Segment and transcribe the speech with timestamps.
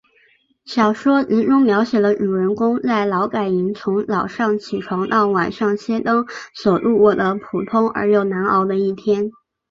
[0.65, 9.29] 小说集中描写了主人公在劳改营中从早上起床到晚上熄灯所度过的普通而又难熬的一天。